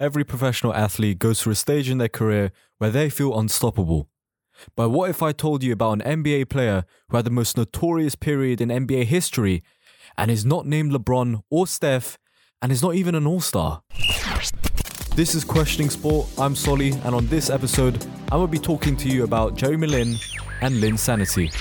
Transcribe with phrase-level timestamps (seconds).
[0.00, 4.08] Every professional athlete goes through a stage in their career where they feel unstoppable.
[4.74, 8.16] But what if I told you about an NBA player who had the most notorious
[8.16, 9.62] period in NBA history
[10.18, 12.18] and is not named LeBron or Steph
[12.60, 13.82] and is not even an all star?
[15.14, 16.26] This is Questioning Sport.
[16.38, 20.16] I'm Solly, and on this episode, going to be talking to you about Jeremy Lin
[20.60, 21.52] and Linsanity.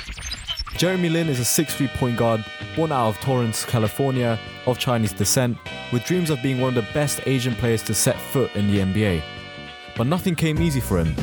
[0.77, 2.43] Jeremy Lin is a 6'3 point guard
[2.75, 5.57] born out of Torrance, California, of Chinese descent,
[5.91, 8.79] with dreams of being one of the best Asian players to set foot in the
[8.79, 9.21] NBA.
[9.95, 11.15] But nothing came easy for him.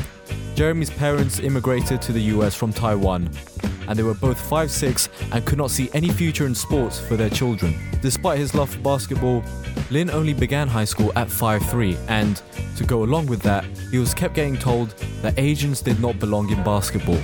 [0.55, 3.29] Jeremy's parents immigrated to the US from Taiwan,
[3.87, 7.29] and they were both 5'6 and could not see any future in sports for their
[7.29, 7.75] children.
[8.01, 9.43] Despite his love for basketball,
[9.89, 12.41] Lin only began high school at 5'3, and
[12.77, 16.49] to go along with that, he was kept getting told that Asians did not belong
[16.49, 17.19] in basketball.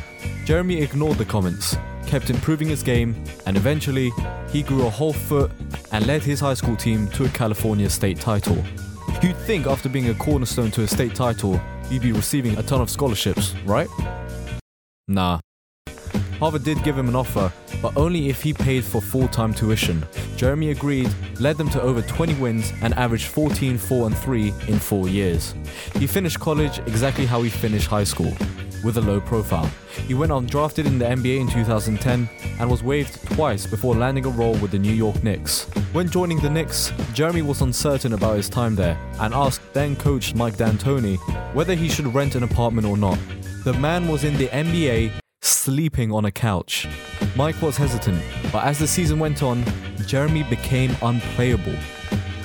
[0.46, 4.12] Jeremy ignored the comments, kept improving his game, and eventually,
[4.50, 5.52] he grew a whole foot
[5.92, 8.64] and led his high school team to a California state title.
[9.22, 12.82] You'd think after being a cornerstone to a state title, you'd be receiving a ton
[12.82, 13.90] of scholarships, right?
[15.08, 15.40] Nah.
[16.40, 20.06] Harvard did give him an offer, but only if he paid for full time tuition.
[20.36, 24.80] Jeremy agreed, led them to over 20 wins, and averaged 14, 4, and 3 in
[24.80, 25.56] four years.
[25.96, 28.36] He finished college exactly how he finished high school
[28.84, 29.70] with a low profile.
[30.08, 34.30] He went undrafted in the NBA in 2010 and was waived twice before landing a
[34.30, 35.66] role with the New York Knicks.
[35.94, 40.36] When joining the Knicks, Jeremy was uncertain about his time there and asked then coach
[40.36, 41.18] Mike D'Antoni
[41.54, 43.18] whether he should rent an apartment or not.
[43.64, 46.88] The man was in the NBA sleeping on a couch.
[47.36, 48.22] Mike was hesitant,
[48.52, 49.64] but as the season went on,
[50.06, 51.76] Jeremy became unplayable.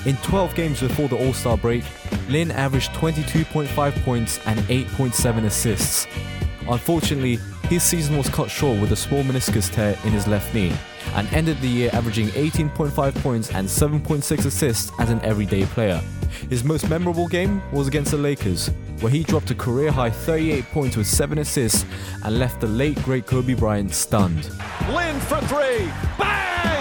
[0.04, 1.84] In 12 games before the All Star break,
[2.28, 6.08] Lin averaged 22.5 points and 8.7 assists.
[6.68, 10.72] Unfortunately, his season was cut short with a small meniscus tear in his left knee
[11.14, 16.02] and ended the year averaging 18.5 points and 7.6 assists as an everyday player.
[16.50, 18.68] His most memorable game was against the Lakers,
[19.00, 21.84] where he dropped a career high 38 points with 7 assists
[22.24, 24.50] and left the late great Kobe Bryant stunned.
[24.90, 25.88] Lin for three.
[26.18, 26.71] Bang!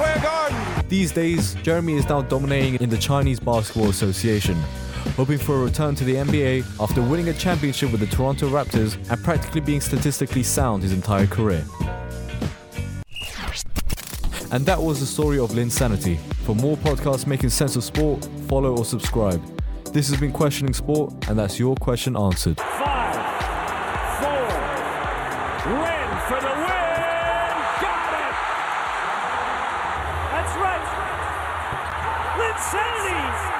[0.00, 0.88] Square Garden.
[0.88, 4.54] These days, Jeremy is now dominating in the Chinese Basketball Association,
[5.14, 8.96] hoping for a return to the NBA after winning a championship with the Toronto Raptors
[9.10, 11.66] and practically being statistically sound his entire career.
[14.52, 16.18] And that was the story of Linsanity.
[16.46, 19.42] For more podcasts making sense of sport, follow or subscribe.
[19.92, 22.58] This has been Questioning Sport, and that's your question answered.
[22.58, 23.16] Five,
[24.22, 24.48] four,
[25.74, 26.89] Lin for the win!
[32.50, 33.59] Insanity!